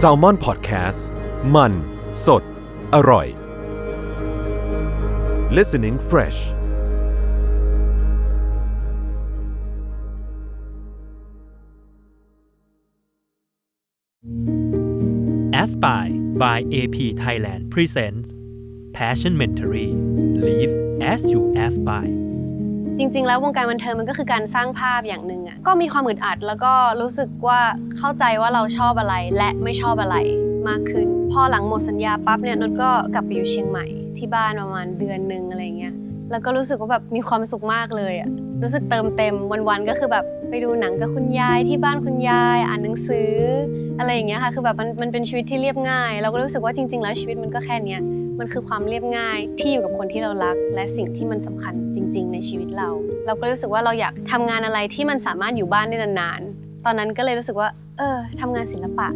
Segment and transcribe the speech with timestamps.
[0.00, 1.00] s a l ม o n PODCAST
[1.54, 1.72] มัน
[2.26, 2.42] สด
[2.94, 3.26] อร่อย
[5.56, 6.38] listening fresh
[15.62, 18.28] Aspire by AP Thailand presents
[18.98, 19.88] Passion Mentory
[20.44, 20.72] Live
[21.12, 22.27] as you aspire
[22.98, 27.60] จริง ๆ แล้ววงการบันเทิงมันก็คือการสร้างภาพอย่างหนึ่งอะก็มีความอึดอัดแล้วก็รู้สึกว่า
[27.96, 30.16] เข้าใจว่าเราชอบอะไรและไม่ชอบอะไร
[30.68, 33.86] มากขึ้น พอหลังหมดสัญญาปั๊บเนี่ยนนก็กลับไปอยู่เชียงใหม่
[34.18, 35.94] ที่บ้านประมาณเดือนหนึ่งอะไรเงี้ย
[36.30, 38.30] แล้วก็รู้สึกว่าแบบมีความสุขมากเลยอะ
[38.62, 39.34] รู้สึกเติมเต็ม
[39.68, 43.32] วันๆก็คือแบบไปดูหนังกับคุณยายที่บ้านคุณยาย อ่านหนังสือ
[43.98, 48.00] อะไรอย่างเงี้ยค่ะคือแบบมันมันเป็นชีวิตที่เรียบง่าย เราก็รู้สึกว่าจริง ๆ แล้วชีวิตมันก็แค่เนี้ย
[48.38, 52.88] มันคือความเรียบง่ายที่อยู่กับคนที่เรารัก และสิ่งที่มันสำคัญจริง ๆ ในชีวิตเรา
[53.26, 59.08] เราก็รู้สึกว่าเราอยากทำงานอะไรที่มันสามารถอยู่บ้านได้นานๆ ตอนนั้นก็เลยรู้สึกว่า เออทำงานศิลปะ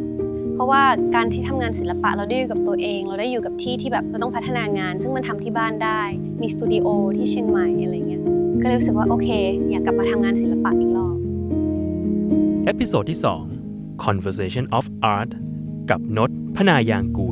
[0.55, 0.83] เพราะว่า
[1.15, 6.01] การที่ทำงานศิลปะเราได้อยู่กับตัวเอง เราได้อยู่กับที่ที่แบบเราต้องพัฒนางาน ซึ่งมันทำที่บ้านได้
[6.43, 6.87] มีสตูดิโอ
[7.17, 8.23] ที่เชียงใหม่อะไรเงี้ย
[8.63, 9.29] ก็เลยรู้สึกว่าโอเค
[9.71, 11.17] อยากกลับมาทำงานศิลปะอีกรอบ
[12.65, 13.19] episode ที่
[13.61, 15.31] 2 Conversation of Art
[15.91, 17.29] กับนศพนายางกู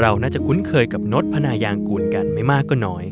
[0.00, 3.04] เราน่าจะคุ้นเคยกับนศพนายางกูลกันไม่มากก็น้อย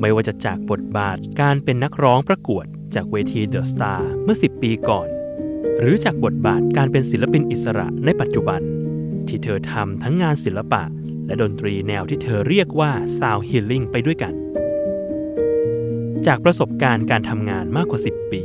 [0.00, 5.08] ไม่ว่าจะจากบทบาทการเป็นนักร้องประกวดจากเวทีเดอะสตาร์เมื่อ 10 ปีก่อน
[5.78, 8.60] หรือจากบทบาทการเป็นศิลปินอิสระในปัจจุบัน
[9.28, 10.82] ที่เธอทำทั้งงานศิลปะ
[11.26, 14.34] และดนตรีแนวที่เธอเรียกว่า Sound Healing ไปด้วยกัน
[16.26, 18.42] จากประสบการณ์การทำงานมากกว่า 10 ปี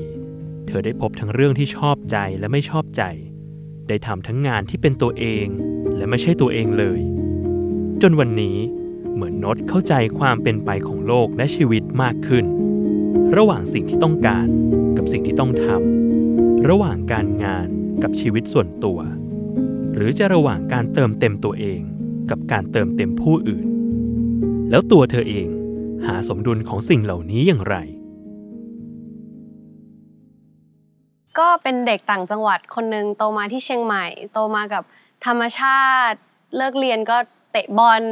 [0.68, 3.04] เธอได้พบทั้งเรื่องที่ชอบใจและไม่ชอบใจ
[3.88, 5.48] ได้ทำทั้งงานที่เป็นตัวเอง
[5.96, 7.02] และไม่ใช่ตัวเองเลย
[8.02, 8.58] จนวันนี้
[9.14, 12.46] เหมือนนดเข้าใจความเป็นไปของโลกและชีวิตมากขึ้น
[13.38, 14.48] ระหว่างสิ่งที่ต้องการ
[14.98, 17.68] กับสิ่งที่ต้องทำระหว่างการงาน
[18.04, 19.00] กับชีวิตส่วนตัว
[19.96, 21.82] หรือจะระหว่างการเติมเต็มตัวเอง
[22.30, 23.68] กับการเติมเต็มผู้อื่น
[24.70, 25.48] แล้วตัวเธอเอง
[26.06, 27.76] หาสมดุลของสิ่งเหล่านี้อย่างไร
[31.40, 34.84] ก็เป็นเด็กต่างจังหวัดคนหนึ่งโตมาที่เชียงใหม่ โตมากับ
[35.26, 36.18] ธรรมชาติ
[36.58, 37.18] เลิกเรียนก็
[37.52, 38.04] เตะบอล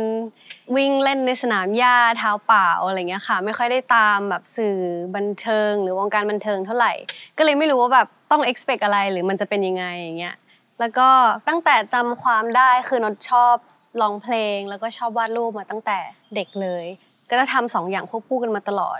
[0.75, 4.77] วิ่งเล่นในสนามหญ้าเท้าเปล่าอะไรเงี้ยค่ะ ไม่ค่อยได้ตามแบบสื่อ
[5.16, 6.94] บันเทิง หรือวงการบันเทิงเท่าไหร่
[7.38, 10.35] ก็เลยไม่รู้ว่าแบบต้อง expect อะไรหรือมันจะเป็นยังไงอย่างเงี้ย
[10.79, 11.09] แล้วก็
[11.47, 13.55] ตั้งแต่จำความได้คือนดชอบ
[14.01, 16.00] ร้องเพลง แล้วก็ชอบวาดรูปมาตั้งแต่
[16.35, 16.85] เด็กเลย
[17.29, 19.00] ก็จะทำสองอย่างควบคู่กันมาตลอด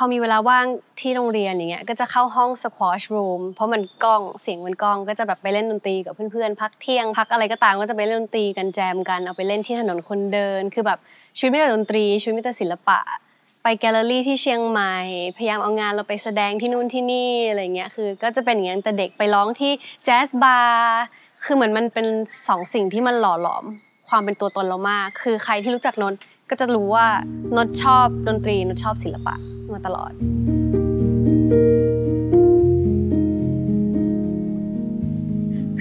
[0.00, 0.66] พอมีเวลาว่าง
[1.00, 10.98] ที่โรงเรียนอย่างเงี้ยก็จะเข้าห้อง squash room เพราะมันกล้องเสียงมันกล้องก็จะแบบไปเล่นดนตรีกับเพื่อนๆพักเที่ยงพักอะไรก็ตามก็จะไปเล่นดนตรีกันแจมกันเอาไปเล่นที่ถนนคนเดิน คือแบบ
[11.38, 12.98] ชีวิตมีแต่ดนตรีชีวิตมีแต่ศิลปะ
[13.62, 14.94] ไปแกลเลอรี่ที่เชียงใหม่
[15.36, 19.72] พยายามเอางานเราไปแสดงที่นู่นที่นี่อะไรเงี้ยคือก็จะเป็นอย่างเงี้ยแต่เด็กไปร้องที่
[20.04, 21.02] แจ๊สบาร์
[21.44, 22.06] คือเหมือนมันเป็น
[22.48, 23.64] สองสิ่งที่มันหล่อหลอม
[24.08, 26.18] ความเป็นตัวตนเรามาก คือใครที่รู้จักนนท์
[26.50, 27.06] ก็จะรู้ว่า
[27.56, 29.34] นนท์ชอบดนตรีนนท์ชอบศิลปะ
[29.72, 30.12] มาตลอด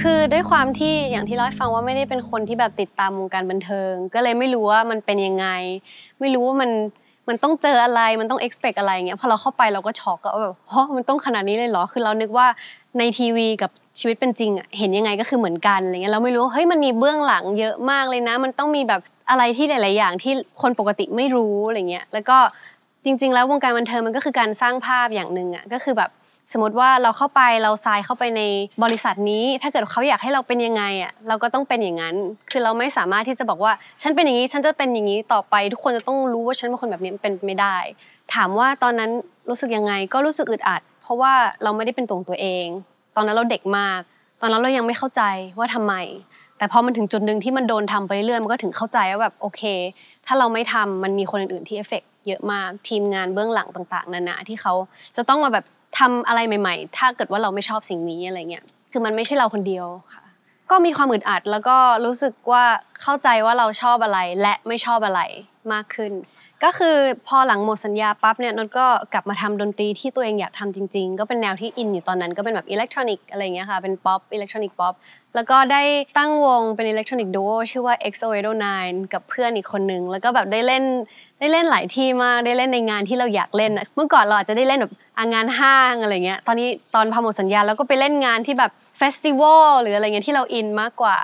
[0.01, 5.47] คือด้วยความที่อย่างที่เล่าให้ฟังว่าไม่ได้เป็นคนที่แบบติดตามวงการบันเทิง ก็เลยไม่รู้ว่ามันเป็นยังไง
[6.19, 6.71] ไม่รู้ว่ามัน
[7.29, 12.47] มันต้องเจออะไรมันต้อง expect อะไรเงี้ยพอเราเข้าไปเราก็ช็อกอะว่าแบบฮะมันต้องขนาดนี้เลยเหรอคือเรานึกว่า
[12.97, 22.37] ในทีวีกับชีวิตเป็นจริงอะเห็นยังไงก็คือเหมือนกันอะไรเงี้ยเราไม่รู้เฮ้ยมันมีเบื้องหลังเยอะมากเลยนะ มันต้องมีแบบ อะไรที่หลาย ๆ อย่างที่คนปกติไม่รู้อะไรเงี้ยแล้วก็
[23.05, 26.09] จริง ๆ แล้ววงการบันเทิงมันก็คือการสร้างภาพอย่างหนึ่งอะก็คือแบบ
[26.53, 28.41] สมมติว่าเราเข้าไปเราทรายเข้าไปใน
[28.83, 32.15] บริษัทนี้ ถ้าเกิดเขาอยากให้เราเป็นยังไงอะเราก็ต้องเป็นอย่างนั้น
[32.51, 37.77] คือเราไม่สามารถที่จะบอกว่า ฉันเป็นอย่างนี้ฉันจะเป็นอย่างนี้ต่อไป ทุกคนจะต้องรู้ว่าฉันเป็นคนแบบนี้เป็นไม่ได้
[38.33, 39.09] ถามว่าตอนนั้น
[39.49, 41.33] รู้สึกยังไงก็รู้สึกอึดอัด เพราะว่า
[41.63, 42.65] เราไม่ได้เป็นตัวของตัวเอง
[43.15, 43.99] ตอนนั้นเราเด็กมาก
[44.41, 45.21] ตอนนั้นเรายังไม่เข้าใจ
[45.57, 45.93] ว่าทำไม
[46.57, 49.61] แต่พอมันถึงจุดหนึ่งที่มันโดนทำไปเรื่อยๆมันก็ถึงเข้าใจว่าแบบโอเค
[50.25, 54.73] ถ้าเราไม่ทำมันมีคนอื่นๆที่เอฟเฟกเยอะมากทีมงานเบื้องหลังต่างๆนานาที่เขา
[55.15, 55.65] จะต้องมาแบบ
[55.99, 60.23] ทำอะไรใหม่ ๆ ถ้าเกิดว่าเราไม่ชอบสิ่งนี้อะไรเงี้ยคือมันไม่ใช่เราคนเดียวค่ะ
[60.71, 62.63] ก็มีความอึดอัดแล้วก็รู้สึกว่า
[63.01, 65.21] เข้าใจว่าเราชอบอะไรและไม่ชอบอะไร
[65.73, 66.13] มากขึ้น
[66.63, 66.97] ก็คือ
[67.27, 74.93] พอหลังหมดสัญญาปั๊บเนี่ยนดก็กลับมาทำดนตรีที่ตัวเองอยากทำจริง ๆ ก็เป็นแนวที่อินอยู่ตอนนั้นก็เป็นแบบ electronic อะไรเงี้ยค่ะเป็น pop electronic pop
[75.35, 75.81] แล้วก็ได้
[76.17, 78.65] ตั้งวงเป็น electronic duo ชื่อว่า XO809
[79.13, 80.83] กับเพื่อนอีกคนนึง แล้วก็แบบได้เล่น
[81.39, 84.93] ได้เล่นหลายที่มากได้เล่นในงานที่เราอยากเล่นเมื่อก่อนเราอาจจะได้เล่นแบบ
[85.33, 91.17] งานห้างอะไรเงี้ยตอนนี้ตอนพอหมดสัญญาแล้วก็ไปเล่นงานที่แบบ festival หรืออะไรเงี้ยที่เราอินมากกว่า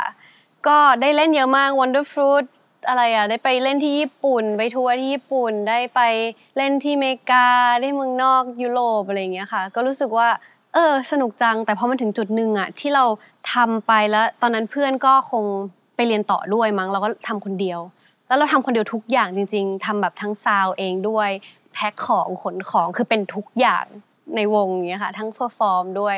[0.67, 2.45] ก็ได้เล่นเยอะมาก Wonderfruit
[2.87, 6.01] อะไรอะได้ไปเล่นที่ญี่ปุ่น ไปทัวร์ที่ญี่ปุ่นได้ไป
[6.57, 7.47] เล่นที่เมกา
[7.81, 10.29] ได้เมืองนอกยุโรปอะไรอย่างเงี้ยค่ะ ก็รู้สึกว่า
[10.73, 13.05] เออสนุกจัง แต่พอมันถึงจุดหนึ่งอะที่เรา
[13.53, 15.45] ทำไปแล้วตอนนั้นเพื่อนก็คง
[15.95, 17.79] ไปเรียนต่อด้วยมั้งเราก็ทำคนเดียว
[18.27, 21.29] แล้วเราทำคนเดียวทุกอย่างจริง ๆทำแบบทั้งซาวเองด้วย
[21.73, 23.85] แพ็คของขนของคือเป็นทุกอย่าง
[24.35, 26.17] ในวงอย่างเงี้ยค่ะ ทั้ง perform ด้วย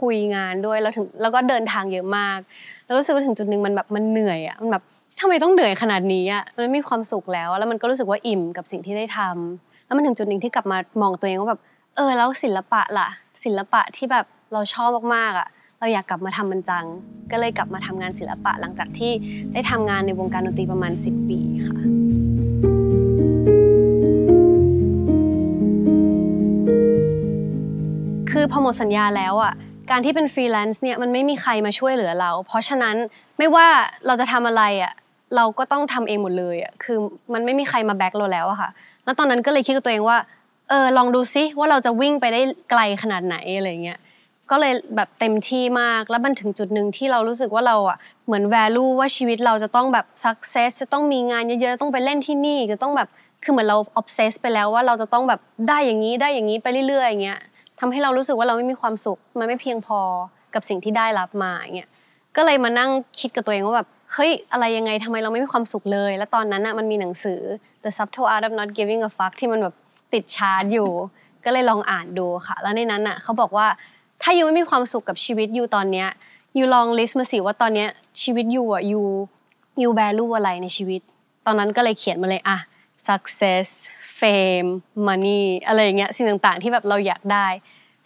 [0.00, 2.38] คุยงานด้วยแล้วถึงแล้วก็เดินทางเยอะมาก
[2.84, 4.82] แล้วรู้สึกว่าถึงจุดหนึ่งมันแบบมันเหนื่อยอะมันแบบ
[5.20, 11.60] ทำไมต้องเหนื่อยขนาดนี้อะมันไม่มีความสุขแล้ว แล้วมันก็รู้สึกว่าอิ่มกับสิ่งที่ได้ทำแล้วมันถึงจุดหนึ่งที่กลับมามองตัวเองว่าแบบ
[11.96, 13.08] เออแล้วศิลปะล่ะ
[13.44, 15.48] ศิลปะที่แบบเราชอบมากๆอะ
[15.80, 16.84] เราอยากกลับมาทำมันจัง
[17.30, 19.12] ก็เลยกลับมาทำงานศิลปะหลังจากที่
[19.52, 21.38] ได้ทำงานในวงการดนตรีประมาณ 10 ปี
[21.68, 22.05] ค่ะ
[28.52, 29.52] พอหมดสัญญาแล้วอะ
[29.90, 32.96] การที่เป็นฟรีแลนซ์เนี่ยมันไม่มีใครมาช่วยเหลือเรา เพราะฉะนั้น
[33.38, 33.66] ไม่ว่า
[34.06, 34.92] เราจะทำอะไรอะ
[35.36, 36.98] เราก็ต้องทำเองหมดเลยอะคือ
[37.32, 38.70] มันไม่มีใครมาแบ็กเราแล้วอะค่ะ
[39.04, 40.18] แล้วตอนนั้นก็เลยคิดกับตัวเองว่า
[40.68, 42.40] เออลองดูซิว่าเราจะวิ่งไปได้
[42.70, 43.98] ไกลขนาดไหนอะไรเงี้ย
[44.50, 53.08] ก็เลยแบบเต็มที่มากแล้วมันถึงจุดหนึ่งที่เรารู้สึกว่าเราอะเหมือน value ว่าชีวิตเราจะต้องแบบ success จะต้องมีงานเยอะๆต้องไปเล่นที่นี่จะต้องแบบ
[53.44, 57.40] คือเหมือนเรา obsess ไปแล้วว่าเราจะต้องแบบได้อย่างนี้ได้อย่างนี้ไปเรื่อยๆอย่างเงี้ย
[57.80, 60.00] ทำให้เรารู้สึกว่าเราไม่มีความสุข มันไม่เพียงพอ
[60.54, 61.90] กับสิ่งที่ได้รับมาเงี้ย
[62.36, 62.90] ก็เลยมานั่ง
[63.20, 67.40] คิดกับตัวเองว่าแบบเฮ้ยอะไรยังไงทำไมเราไม่มีความสุขเลย แล้วตอนนั้นอะมันมีหนังสือ
[67.84, 69.74] The Subtle Art of Not Giving a Fuck ที่มันแบบ
[70.12, 70.90] ติดชาร์จอยู่
[71.44, 73.66] ก็เลยลองอ่านดูค่ะ แล้วในนั้นอะเขาบอกว่า
[74.22, 76.08] ถ้ายูไม่มีความสุขกับชีวิตยูตอนเนี้ย
[76.58, 77.88] ยูลองลิสต์มาสิว่าตอนเนี้ย
[78.22, 79.02] ชีวิตยูอะยู
[79.82, 81.00] ยูแวลูอะไรในชีวิต
[81.46, 82.58] ตอนนั้นก็เลยเขียนมาเลยอะ
[83.08, 83.68] success
[84.18, 84.68] fame
[85.06, 87.46] money อะไรอย่างเงี้ยสิ่งต่างๆ ที่แบบเราอยากได้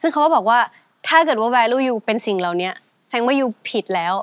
[0.01, 0.59] ซึ่งเขาก็บอกว่า
[1.09, 2.71] ถ้าเกิดว่า value ยูเป็นสิ่งเหล่านี้
[3.09, 4.15] แสดงว่ายูผิดแล้ว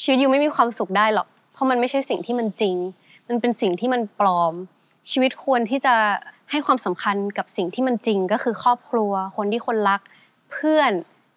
[0.00, 2.76] ชีวิตยูไม่มีความสุขได้หรอก เพราะมันไม่ใช่สิ่งที่มันจริง
[3.28, 4.54] มันเป็นสิ่งที่มันปลอม
[5.10, 5.94] ชีวิตควรที่จะ
[6.50, 10.00] ให้ความสำคัญกับสิ่งที่มันจริงก็คือครอบครัว คนที่คนรัก
[10.52, 10.92] เพื่อน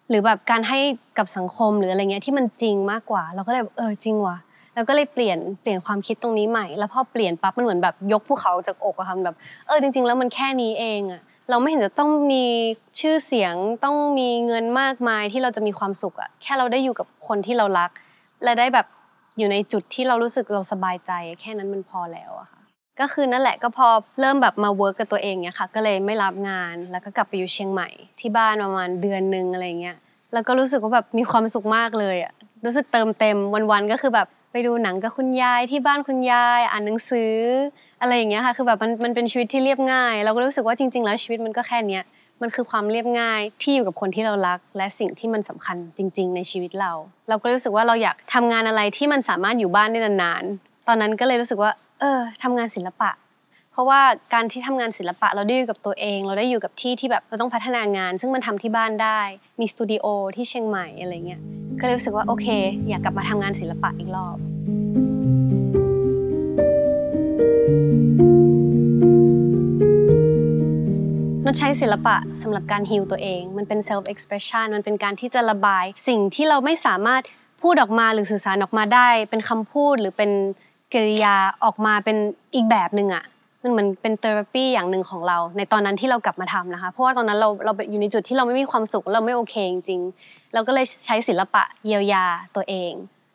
[0.08, 0.78] หรือแบบการให้
[1.18, 4.36] กับสังคมหรืออะไรเงี้ยที่มันจริงมากกว่า เราก็เลยเออจริงว่ะ
[4.74, 9.36] แล้วก็เลยเปลี่ยนเปลี่ยนความคิดตรงนี้ใหม่ แล้วพอเปลี่ยนปั๊บมันเหมือนแบบยกภูเขาออกจากอกอะค่ะแบบ
[9.66, 12.44] เออจริง ๆ แล้วมันแค่นี้เองอะเราไม่เห็นจะต้องมี
[13.00, 13.54] ชื่อเสียง
[13.84, 17.90] ต้องมีเงินมากมายที่เราจะมีความสุขอะแค่เราได้อยู่กับคนที่เรารัก
[18.44, 18.86] และได้แบบ
[19.38, 22.60] อยู่ในจุดที่เรารู้สึกเราสบายใจ แค่นั้นมันพอแล้วอะค่ะ
[23.00, 23.88] ก็คือนั่นแหละก็พอ
[24.20, 27.88] เริ่มแบบมาเวิร์กกับตัวเองเนี่ยค่ะ ก็เลยไม่รับงานแล้วก็กลับไปอยู่เชียงใหม่
[28.20, 29.96] ที่บ้านประมาณเดือนนึงอะไรเงี้ย
[30.32, 32.32] แล้วก็รู้สึกว่าแบบมีความสุขมากเลยอะ
[32.64, 33.36] รู้สึกเติมเต็ม
[33.70, 37.34] วันๆก็คือแบบ ไปดูหนังกับคุณยายที่บ้านคุณยายอ่านหนังสือ
[38.00, 42.02] อะไรอย่างเงี้ยค่ะ คือแบบมันมันเป็นชีวิตที่เรียบง่าย เราก็รู้สึกว่าจริง ๆ แล้วชีวิตมันก็แค่เนี้ย
[42.42, 46.92] มันคือความเรียบง่ายที่อยู่กับคนที่เรารัก และสิ่งที่มันสำคัญจริง ๆ ในชีวิตเรา
[47.28, 53.10] เราก็รู้สึกว่าเราอยากทำงานอะไรที่มันสามารถอยู่บ้านได้นานๆ ตอนนั้นก็เลยรู้สึกว่า เออทำงานศิลปะ
[53.74, 54.02] เพราะว่า
[54.34, 59.20] การที่ทำงานศิลปะเราได้อยู่กับตัวเอง เราได้อยู่กับที่ที่แบบเราต้องพัฒนางาน ซึ่งมันทำที่บ้านได้
[59.60, 60.04] มีสตูดิโอ
[60.36, 61.40] ที่เชียงใหม่อะไรเงี้ย
[61.80, 62.46] ก็เลยรู้สึกว่าโอเค
[62.88, 64.36] อยากกลับมาทำงานศิลปะอีกรอบ
[71.44, 77.22] นดใช้ศิลปะสำหรับการฮิลตัวเอง มันเป็น self expression มันเป็นการที่จะระบาย สิ่งที่เราไม่สามารถ
[77.62, 80.30] พูดออกมาหรือสื่อสารออกมาได้ เป็นคำพูดหรือเป็น
[80.94, 82.16] กริยาออกมาเป็น
[82.54, 83.24] อีกแบบหนึ่งอะ
[83.64, 92.24] มันเหมือนเป็นเทอราปีอย่างหนึ่งของเรา ในตอนนั้นที่เรากลับมาทำนะคะ เพราะว่าตอนนั้นเราเราอยู่ในจุดที่เราไม่มีความสุขเราไม่โอเคจริงๆเราก็เลยใช้ศิลปะเยียวยา
[92.56, 92.92] ตัวเอง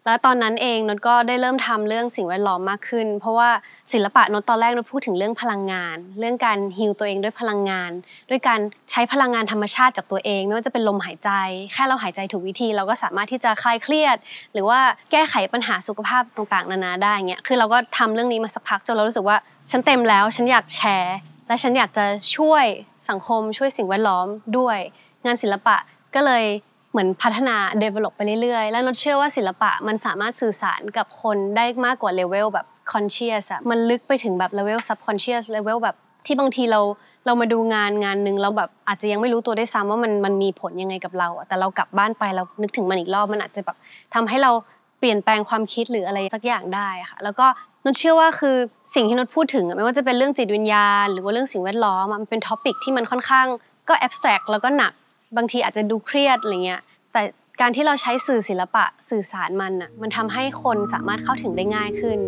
[0.09, 3.49] แล้วตอนนั้นเองนดก็ได้เริ่มทำเรื่องสิ่งแวดล้อมมากขึ้น เพราะว่า
[3.93, 7.91] ศิลปะนดตอนแรกนดพูดถึงเรื่องพลังงาน เรื่องการ heal ตัวเองด้วยพลังงาน
[8.29, 8.59] ด้วยการ
[8.91, 11.29] ใช้พลังงานธรรมชาติจากตัวเอง ไม่ว่าจะเป็นลมหายใจ
[11.73, 14.17] แค่เราหายใจถูกวิธี เราก็สามารถที่จะคลายเครียด
[14.53, 14.79] หรือว่า
[15.11, 19.37] แก้ไขปัญหาสุขภาพต่างๆ นานาได้เงี้ยคือเราก็ทำเรื่องนี้มาสักพักจนเรารู้สึกว่า
[19.71, 22.65] ฉันเต็มแล้วฉันอยากแชร์ และฉันอยากจะช่วย
[23.09, 24.77] สังคมช่วยสิ่งแวดล้อมด้วย
[25.25, 25.77] งานศิลปะ
[26.15, 26.45] ก็เลย
[26.91, 36.81] เหมือนพัฒนา develop ไปเรื่อยๆ แล้วนดเชื่อว่าศิลปะมันสามารถสื่อสารกับคนได้มากกว่าเลเวลแบบ conscious อะมันลึกไปถึงแบบเลเวล subconscious เลเวลแบบที่บางทีเรา
[37.25, 43.77] เรามาดูงานงานหนึ่งเราแบบอาจจะยังไม่รู้ตัวด้วยซ้ำว่ามันมันมีผลยังไงกับเราอะแต่เรากลับบ้านไปเรานึกถึงมันอีกรอบมันอาจจะแบบ
[44.13, 44.51] ทำให้เรา
[44.99, 47.47] เปลี่ยนแปลงความคิดหรืออะไรสักอย่างได้ค่ะแล้วก็
[47.85, 48.55] นดเชื่อว่าคือ
[48.95, 53.47] สิ่งที่นดพูดถึงไม่ว่าจะเป็นเรื่องจิตวิญญาณ หรือว่าเรื่องสิ่งแวดล้อมมันเป็น topic ที่มันค่อนข้าง
[53.89, 54.93] ก็ abstract แล้วก็หนัก
[55.37, 56.81] บางทีอาจจะดูเครียดอะไรเงี้ย
[57.11, 57.21] แต่
[57.61, 62.19] การที่เราใช้สื่อศิลปะสื่อสารมันอะมันทำให้คนสามารถเข้าถึงได้ง่ายขึ้น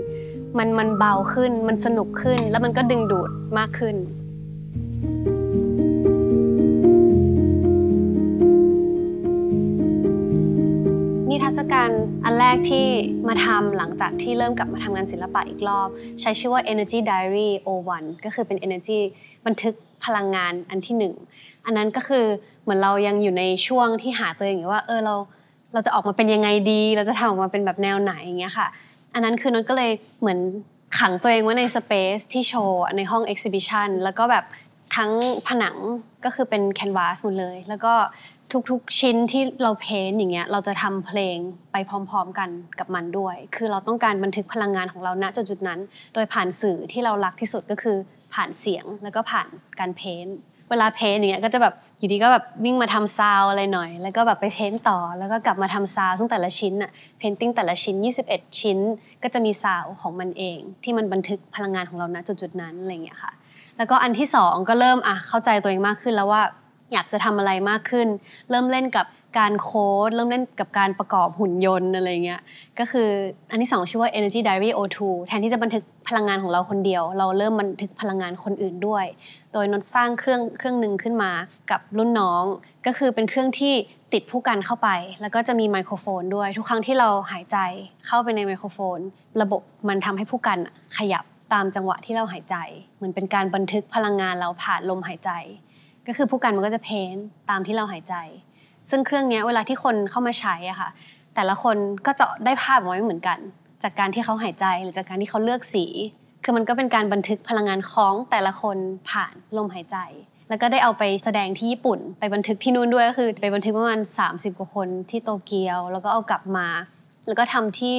[0.58, 3.96] มันมันเบาขึ้นมันสนุกขึ้น แล้วมันก็ดึงดูดมากขึ้น
[11.30, 11.90] นิทรรศการ
[12.26, 12.86] อันแรกที่
[13.28, 15.88] มาทำหลังจากที่เริ่มกลับมาทำงานศิลปะอีกรอบ
[16.22, 17.50] ใช้ชื่อว่า Energy Diary
[17.88, 19.00] 01ก็คือเป็น Energy
[19.48, 19.74] บันทึก
[20.06, 21.14] พลังงานอันที่หนึ่ง
[21.66, 22.26] อันนั้นก็คือ
[22.64, 25.16] เหมือนเรายังอยู่ในช่วงที่หาตัวเองอยู่ว่าเออเรา
[25.74, 28.68] เราจะออกมาเป็นยังไงดี เราจะทำออกมาเป็นแบบแนวไหนอย่างเงี้ยค่ะ
[29.14, 29.92] อันนั้นคือนนก็เลย
[30.22, 30.40] เหมือน
[31.00, 34.46] ขังตัวเองไว้ในสเปซที่โชว์ในห้องเอ็กซิบิชันแล้วก็แบบ
[34.96, 35.12] ทั้ง
[35.48, 35.78] ผนัง
[36.26, 37.94] ก็คือเป็นแคนวาสหมดเลย แล้วก็
[38.70, 41.38] ทุกๆชิ้นที่เราเพ้นอย่างเงี้ยเราจะทำเพลง
[41.72, 42.50] ไปพร้อม ๆ กัน
[42.80, 45.80] กับมันด้วย คือเราต้องการบันทึกพลังงานของเราณจุดๆนั้น
[46.14, 47.98] โดยผ่านสื่อที่เรารักที่สุดก็คือ
[48.34, 49.48] ผ่านเสียงแล้วก็ผ่าน
[49.80, 50.28] การเพ้น
[50.72, 57.96] เวลาเพ้นอย่างเงี้ยก็จะแบบอยู่ดีก็แบบวิ่งมาทำซาวอะไรหน่อย แล้วก็แบบไป paint ต่อแล้วก็กลับมาทำซาวซึ่งแต่ละชิ้นอะ painting แต่ละชิ้น
[58.28, 58.80] 21 ชิ้น
[59.24, 63.32] ก็จะมีซาวของมันเอง ที่มันบันทึกพลังงานของเราณจุดๆนั้นอะไรอย่างเงี้ยค่ะ
[63.78, 66.42] แล้วก็อันที่สองก็เริ่มอะเข้าใจตัวเองมากขึ้นแล้วว่า
[66.94, 68.08] อยากจะทำอะไรมากขึ้น
[68.50, 69.06] เริ่มเล่นกับ
[69.40, 72.42] การโค้ด เริ่มเล่นกับการประกอบหุ่นยนต์อะไรเงี้ย
[72.80, 73.10] ก็คือ
[73.52, 79.06] อันที่สองชื่อว่า Energy Diary O2 แทนที่จะบันทึกพลังงานของเราคนเดียว เราเริ่มบันทึกพลังงานคนอื่นด้วย
[79.54, 81.32] โดยนนสร้างเครื่องเครื่องหนึ่งขึ้นมา
[81.72, 82.44] กับรุ่นน้อง
[82.86, 83.74] ก็คือเป็นเครื่องที่
[84.14, 84.90] ติดผู้กันเข้าไป
[85.22, 87.58] แล้วก็จะมีไมโครโฟนด้วย ทุกครั้งที่เราหายใจ
[88.06, 89.00] เข้าไปในไมโครโฟน
[89.42, 90.60] ระบบมันทำให้ผู้กัน
[90.98, 92.56] ขยับตามจังหวะที่เราหายใจ
[92.98, 95.32] เหมือนเป็นการบันทึกพลังงานเราผ่านลมหายใจ
[96.08, 97.16] ก็คือผู้กันมันก็จะเพ้น
[97.50, 98.16] ตามที่เราหายใจ
[98.90, 100.90] ซึ่งเครื่องนี้เวลาที่คนเข้ามาใช้อะค่ะ
[101.36, 103.40] แต่ละคนก็จะได้ภาพออกมาไม่เหมือนกัน
[103.84, 105.86] จากการที่เขาหายใจหรือจากการที่เขาเลือกสี
[106.44, 108.78] คือมันก็เป็นการบันทึกพลังงานของแต่ละคน
[109.10, 109.98] ผ่านลมหายใจ
[110.50, 116.68] แล้วก็ได้เอาไปแสดงที่ญี่ปุ่น ไปบันทึกที่นู่นด้วยก็คือ ไปบันทึกประมาณ 30 กว่าคนที่โตเกียว แล้วก็เอากลับมา
[117.28, 117.98] แล้วก็ทำที่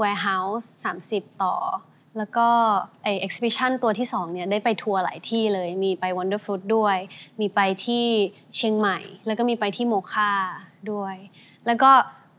[0.00, 0.66] warehouse
[1.04, 1.56] 30 ต่อ
[2.18, 2.48] แล้วก็
[3.02, 6.96] ไอ exhibition ตัวที่2เนี่ยได้ไปทัวร์หลายที่เลย มีไป Wonder Fruit ด้วย
[7.40, 8.04] มีไปที่
[8.54, 10.32] เชียงใหม่ แล้วก็มีไปที่โมคา
[10.92, 11.16] ด้วย
[11.66, 11.90] แล้วก็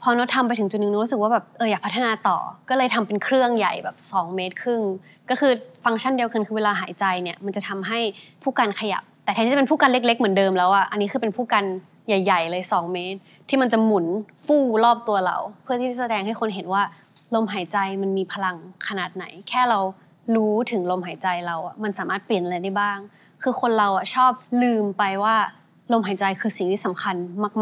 [0.02, 2.38] พอโน้ตทำไปถึงจุดหนึ่งโน้ตรู้สึกว่าแบบเอออยากพัฒนาต่อ
[2.70, 4.82] ก็เลยทำเป็นเครื่องใหญ่แบบ 2 เมตรครึ่ง
[5.30, 5.52] ก็คือ
[5.84, 8.00] ฟังก์ชันเดียวกันคือเวลาหายใจเนี่ยมันจะทำให้
[8.44, 11.66] ผู้กันขยับ แต่แทนที่จะเป็นผู้กันเล็ก ๆ เหมือนเดิมแล้วอะอันนี้คือเป็นผู้กัน
[12.08, 14.06] ใหญ่ ๆ เลย 2 เมตร ที่มันจะหมุน
[14.46, 16.84] ฟู่รอบตัวเรา เพื่อที่จะแสดงให้คนเห็นว่า
[17.36, 18.56] ลมหายใจมันมีพลัง
[18.88, 19.80] ขนาดไหน แค่เรา
[20.36, 22.98] รู้ถึงลมหายใจเราอะมันสามารถเปลี่ยนอะไรได้บ้าง
[23.44, 24.32] คือคนเราอะชอบ
[24.64, 25.36] ลืมไปว่า
[25.94, 27.16] ลมหายใจคือสิ่งที่สำคัญ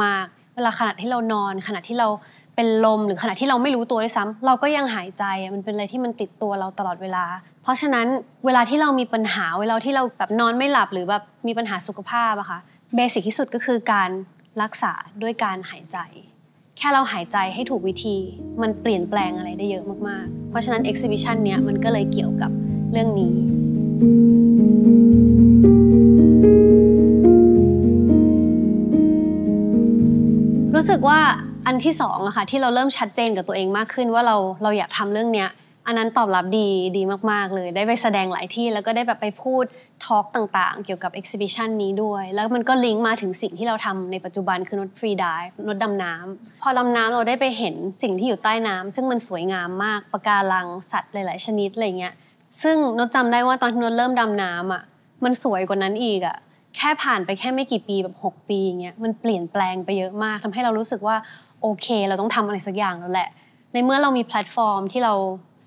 [0.03, 2.07] มาก ๆ เวลาขณะที่เรานอนขณะที่เรา
[2.55, 7.25] เป็นลมหรือขณะที่เราไม่รู้ตัวด้วยซ้ำเราก็ยังหายใจมันเป็นอะไรที่มันติดตัวเราตลอดเวลา
[7.63, 8.07] เพราะฉะนั้น
[8.45, 12.59] เวลาที่เรามีปัญหาเวลาที่เราแบบนอนไม่หลับหรือแบบมีปัญหาสุขภาพอะค่ะ
[12.95, 14.09] เบสิกที่สุดก็คือการ
[14.61, 15.97] รักษาด้วยการหายใจ
[16.77, 18.17] แค่เราหายใจให้ถูกวิธี
[18.61, 22.51] มันเปลี่ยนแปลงอะไรได้เยอะมากๆ เพราะฉะนั้น exhibition เนี้ยมันก็เลยเกี่ยวกับ
[22.91, 23.35] เรื่องนี้
[30.75, 31.21] รู้สึกว่า
[31.67, 35.49] อันที่สองอะค่ะที่เราเริ่มชัดเจนกับตัวเองมากขึ้นว่าเราเราอยากทำเรื่องเนี้ย
[35.87, 36.67] อันนั้นตอบรับดี
[36.97, 39.63] ดีมากๆเลย ได้ไปแสดงหลายที่แล้วก็ได้แบบไปพูด
[40.05, 52.13] talk ต่างๆ เกี่ยวกับ exhibition นี้ด้วย แล้วมันก็ลิงก์มาถึงสิ่งที่เราทำในปัจจุบันคือนด freedive นดดำน้ำพอดำน้ำเราได้ไปเห็นสิ่งที่อยู่ใต้น้ำซึ่งมันสวยงามมากปะการังสัตว์หลาย ๆ ชนิดอะไรเงี้ย
[52.63, 54.83] ซึ่งนดจำได้ว่าตอนที่นดเริ่มดำน้ำอะ
[55.23, 56.37] มันสวยกว่านั้นอีกอะ
[56.77, 61.15] แค่ผ่านไปแค่ไม่กี่ปีแบบ 6 ปีอย่างเงี้ยมันเปลี่ยนแปลงไปเยอะมากทำให้เรารู้สึกว่า
[61.61, 63.29] โอเค เราต้องทำอะไรสักอย่างแล้วแหละ
[63.73, 65.13] ในเมื่อเรามีแพลตฟอร์มที่เรา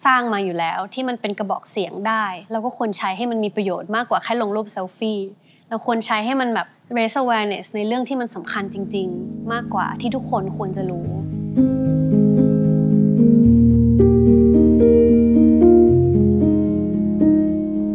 [0.07, 5.21] สร้างมาอยู่แล้ว ที่มันเป็นกระบอกเสียงได้ เราก็ควรใช้ให้มันมีประโยชน์มากกว่าแค่ลงรูปเซลฟี่
[5.69, 11.07] เราควรใช้ให้มันแบบ raise awareness ในเรื่องที่มันสำคัญจริง ๆ มากกว่าที่ทุกคนควรจะรู้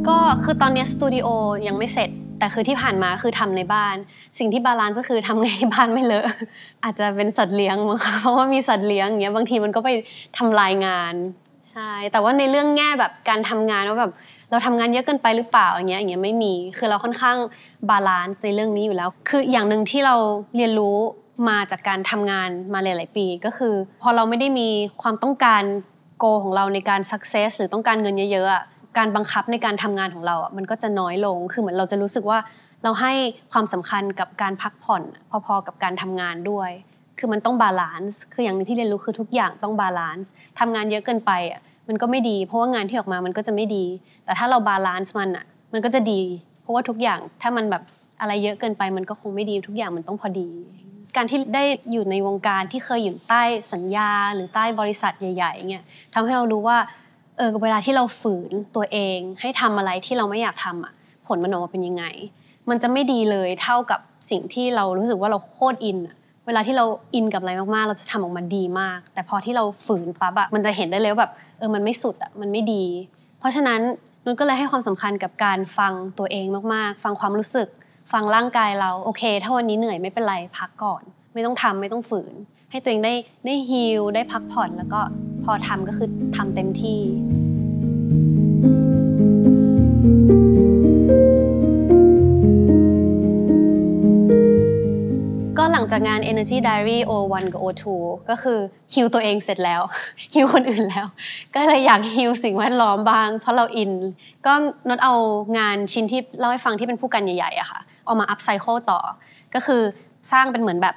[0.07, 1.27] ก็คือตอนนี้สตูดิโอ
[1.67, 2.09] ยังไม่เสร็จ
[2.41, 3.95] แต่คือที่ผ่านมาคือทำในบ้าน
[4.39, 6.25] สิ่งที่ balance ก็คือทำไงให้บ้านไม่เลอะ
[6.83, 9.89] อาจจะเป็นสัตว์เลี้ยงมั้งคะเพราะว่ามีสัตว์เลี้ยงเงี้ยบางทีมันก็ไป
[10.37, 11.13] ทำลายงาน
[11.71, 14.11] ใช่แต่ว่าในเรื่องแง่แบบการทำงานว่าแบบ
[14.49, 17.37] เราทำงานเยอะเกินไปหรือเปล่าอย่างเงี้ยอย่างเงี้ยไม่มีคือเราค่อนข้าง
[17.89, 20.15] balance ในเรื่องนี้อยู่แล้ว คืออย่างหนึ่งที่เรา
[20.55, 20.97] เรียนรู้
[21.49, 24.67] มาจากการทำงานมาหลาย ๆ ปีก็คือ พอเราไม่ได้มี
[25.01, 25.63] ความต้องการ
[26.19, 28.63] goal ของเราในการ success หรือต้องการเงินเยอะๆอะ
[28.97, 32.39] การบังคับในการทำงานของเราอะมันก็จะน้อยลงคือเหมือนเราจะรู้สึกว่า
[32.83, 33.13] เราให้
[33.53, 35.03] ความสำคัญกับการพักผ่อน
[35.45, 36.71] พอๆกับการทำงานด้วย
[37.19, 43.85] คือมันต้อง balance คืออย่างหนึงที่เรียนรู้คือทุกอย่างต้อง balance ทำงานเยอะเกินไปอะมันก็ไม่ดี เพราะว่างานที่ออกมามันก็จะไม่ดี
[44.25, 46.21] แต่ถ้าเรา balance มันอะมันก็จะดี
[46.61, 47.83] เพราะว่าทุกอย่างถ้ามันแบบ
[48.21, 50.49] อะไรเยอะเกินไปมันก็คงไม่ดีทุกอย่างมันต้องพอดี
[51.15, 53.43] การที่ได้อยู่ในวงการที่เคยอยู่ใต้
[53.73, 55.83] สัญญา หรือใต้บริษัทใหญ่ๆเงี้ย
[56.13, 56.77] ทำให้เรารู้ว่า
[57.41, 60.93] ออเวลาที่เราฝืนตัวเอง ให้ทำอะไรที่เราไม่อยากทำอะ
[61.27, 62.05] ผลมันออกมาเป็นยังไง
[62.69, 65.97] มันจะไม่ดีเลยเท่ากับสิ่งที่เรารู้สึกว่าเราโคตรอิน
[66.47, 72.83] เวลาที่เราอินกับอะไรมากๆ เราจะทำออกมาดีมาก แต่พอที่เราฝืนปั๊บอะมันจะเห็นได้เลยว่าแบบเออมันไม่สุดอะมันไม่ดี
[73.39, 73.81] เพราะฉะนั้น
[74.25, 77.67] นุ่นก็เลยให้ความสำคัญกับการฟังตัวเองมากๆ ฟังความรู้สึก
[78.13, 82.33] ฟังร่างกายเราโอเค ถ้าวันนี้เหนื่อยไม่เป็นไรพักก่อน ไม่ต้องทำไม่ต้องฝืน
[82.71, 83.13] ให้ตัวเองได้
[83.45, 84.99] ได้ฮีลได้พักผ่อนแล้วก็
[85.43, 86.07] พอทำก็คือ
[86.37, 86.99] ทำเต็มที่
[95.91, 97.85] จากงาน Energy Diary O1 กับ O2
[98.29, 98.57] ก็คือ
[98.93, 99.81] ฮิวตัวเองเสร็จแล้ว
[100.35, 101.07] ฮิวคนอื่นแล้ว
[101.55, 103.91] ก็เลยอยากฮิวสิ่งแวดล้อมบ้าง เพราะเราอิน
[104.45, 104.53] ก็
[104.89, 105.13] นดเอา
[105.57, 108.99] งานชิ้นที่เล่าให้ฟังที่เป็นผู้กันใหญ่ๆอะค่ะเอามาอัพไซเคิลต่อ
[109.53, 109.81] ก็คือ
[110.31, 110.95] สร้างเป็นเหมือนแบบ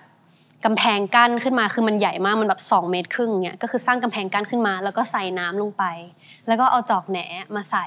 [0.65, 5.85] กำแพงกั้นขึ้นมาคือมันใหญ่มากมันแบบ 2 เมตรครึ่งเนี่ยก็คือสร้างกำแพงกั้นขึ้นมา แล้วก็ใส่น้ำลงไป
[6.49, 7.19] แล้วก็เอาจอกแหน
[7.57, 7.87] มาใส่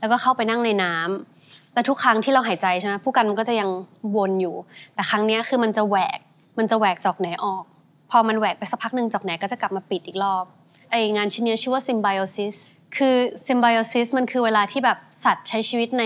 [0.00, 3.70] แล้วก็เข้าไปนั่งในน้ำแล้วทุกครั้งที่เราหายใจใช่ไหมผู้กันมันก็จะยัง
[4.16, 4.54] วนอยู่
[4.94, 6.18] แต่ครั้งนี้คือมันจะแหวก
[6.58, 7.64] มันจะแหวกจอกแหนออก
[8.10, 10.44] พอมันแหวกไปสักพักหนึ่งจอกแหนก็จะกลับมาปิดอีกรอบ
[10.90, 12.56] ไองานชิ้นนี้ชื่อว่า symbiosis
[12.96, 13.14] คือ
[13.46, 16.04] symbiosis มันคือเวลาที่แบบสัตว์ใช้ชีวิตใน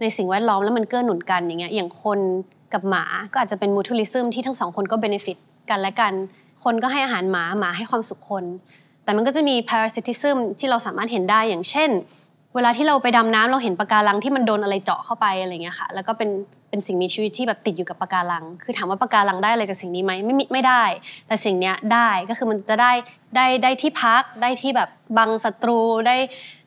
[0.00, 2.20] ในสิ่งแวดล้อมแล้วมันเกื้อหนุนกันอย่างเงี้ยอย่างคน
[2.72, 5.38] กับหมาก็อาจจะเป็น mutualism ที่ทั้งสองคนก็ benefit
[5.70, 6.12] กันและกัน
[6.64, 8.44] คนก็ให้อาหารหมาหมาให้ความสุขคน
[9.04, 11.90] แต่มันก็จะมี parasitism ที่เราสามารถเห็นได้อย่างเช่น
[12.54, 16.30] เวลาที่เราไปดำน้ำเราเห็นปะการังที่มันโดนอะไรเจาะเข้าไปอะไรเงี้ยค่ะ แล้วก็เป็น
[16.68, 20.82] เป็นสิ่งมีชีวิตที่แบบติดอยู่กับปะการัง คือถามว่าปะการังได้อะไรจากสิ่งนี้ไหมไม่ไม่ได้
[21.26, 22.92] แต่สิ่งเนี้ยได้ก็คือมันจะได้
[23.36, 24.88] ได้ได้ที่พักได้ที่แบบ
[25.18, 26.16] บังศัตรูได้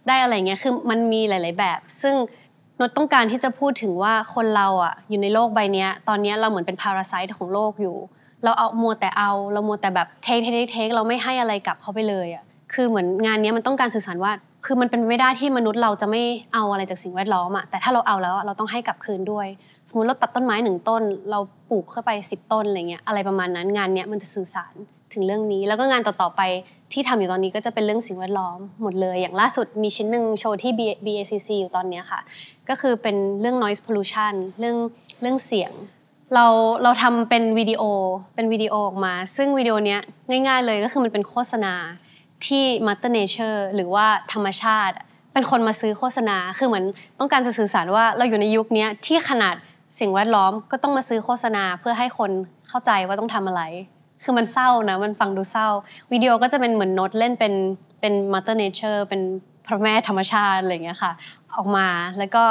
[0.07, 2.15] ได้อะไรเงี้ยคือมันมีหลาย ๆ แบบ ซึ่ง
[2.79, 7.97] นดต้องการที่จะพูดถึงว่าคนเราอะอยู่ในโลกใบนี้ตอนนี้เราเหมือนเป็นพาราไซต์ของโลกอยู่
[8.43, 14.31] เราเอามัวแต่เอา เรามัวแต่แบบเทคเทคเทคเราไม่ให้อะไรกลับเข้าไปเลยอะคือเหมือนงานเนี้ยมันต้องการสื่อสารว่า
[14.65, 16.21] คือมันเป็นไม่ได้ที่มนุษย์เราจะไม่
[16.53, 19.47] เอาอะไรจากสิ่งแวดล้อมอะแต่ถ้าเราเอาแล้วเราต้องให้กลับคืนด้วย
[19.87, 21.01] สมมติเราตัดต้นไม้หนึ่งต้น
[21.31, 21.39] เรา
[21.69, 24.73] ปลูกเข้าไป 10 ต้นอะไรเงี้ยอะไรประมาณนั้นงานเนี้ยมันจะสื่อสาร
[25.13, 26.41] ถึงเรื่องนี้ แล้วก็งานต่อๆไป
[26.93, 30.71] ที่ทำอยู่ตอนนี้ก็จะเป็นเรื่องสิ่งแวดล้อมหมดเลย อย่างล่าสุดมีชิ้นหนึ่งโชว์ที่
[31.05, 32.19] B A C C อยู่ตอนเนี้ยค่ะ
[32.69, 34.77] ก็คือเป็นเรื่อง noise pollution เรื่อง
[35.21, 35.71] เรื่องเสียง
[36.35, 36.45] เรา
[36.83, 37.83] เราทำเป็นวิดีโอ
[38.35, 41.73] เป็นวิดีโอออกมา ซึ่งวิดีโอเนี้ยง่าย ๆ เลยก็คือมันเป็นโฆษณา
[42.47, 44.95] ที่ Mother Nature หรือว่าธรรมชาติ
[45.33, 46.85] เป็นคนมาซื้อโฆษณาคือเหมือน
[47.19, 49.55] ต้องการจะสื่อสารว่าเราอยู่ในยุคนี้ที่ขนาด
[49.99, 52.31] สิ่งแวดล้อมก็ต้องมาซื้อโฆษณาเพื่อให้คน
[52.69, 53.61] เข้าใจว่าต้องทำอะไร
[54.23, 55.67] คือมันเศร้านะมันฟังดูเศร้า
[56.11, 57.53] วิดีโอก็จะเป็นเหมือนโน้ตเล่นเป็น
[57.99, 59.21] เป็น Mother Nature เป็น
[59.67, 61.11] พระแม่ธรรมชาติอะไรอย่างเงี้ยค่ะ
[61.55, 61.87] ออกมา
[62.19, 62.43] แล้วก็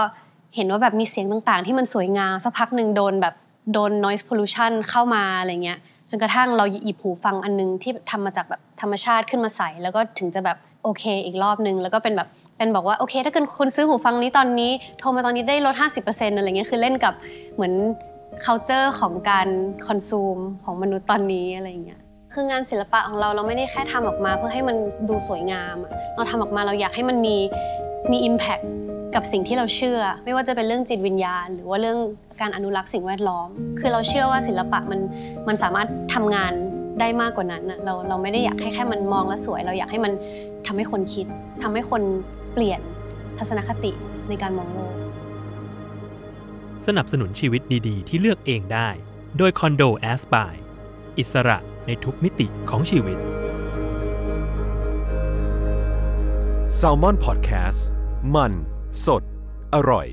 [0.57, 3.35] เห็นว่าแบบมีเสียงต่างๆ ที่มันสวยงามสักพักหนึ่งโดนแบบ
[3.72, 5.78] โดน noise pollution เข้ามาอะไรเงี้ย
[6.10, 15.74] จนกระทั่งเราหยิบหูฟังอันนึงที่ทำมาจากแบบธรรมชาติขึ้นมาใส่ แล้วก็ถึงจะแบบโอเคอีกรอบนึง แล้วก็เป็นแบบเป็นบอกว่าโอเค ถ้าเกิดคุณซื้อหูฟังนี้ตอนนี้โทรมาตอนนี้ได้ลด
[16.06, 17.14] 50%อะไรเงี้ยคือเล่นกับ
[17.54, 17.72] เหมือน
[18.44, 19.48] culture ของการ
[19.86, 22.00] คอนซูมของมนุษย์ตอนนี้อะไรเงี้ย
[22.32, 24.76] คืองานศิลปะของเราเราไม่ได้แค่ทำออกมาเพื่อให้มัน
[25.08, 25.76] ดูสวยงาม
[26.14, 27.36] เราทำออกมาเราอยากให้มันมี
[28.10, 28.64] มี impact
[29.14, 31.98] กับสิ่งที่เราเชื่อ ไม่ว่าจะเป็นเรื่องจิตวิญญาณ หรือว่าเรื่อง
[32.40, 33.48] การอนุรักษ์สิ่งแวดล้อม
[33.81, 35.01] คือเราเชื่อว่าศิลปะมัน
[35.48, 36.53] มันสามารถทำงาน
[37.01, 40.12] ได้มากกว่านั้นน่ะเราเราไม่ได้อยากให้แค่มันมองแล้วสวย เราอยากให้มัน
[40.66, 41.27] ทำให้คนคิด
[41.62, 42.03] ทำให้คน
[42.53, 42.81] เปลี่ยน
[43.38, 43.92] ทัศนคติ
[44.29, 44.94] ในการมองโลก
[46.87, 48.88] สนับสนุนชีวิตดีๆ ที่เลือกเองได้
[49.38, 50.55] โดยคอนโดแอสปาย
[51.18, 53.18] อิสระในทุกมิติของชีวิต
[56.81, 57.81] s a l m o n PODCAST
[58.35, 58.53] มัน
[59.07, 59.22] สด
[59.74, 60.07] อร่อย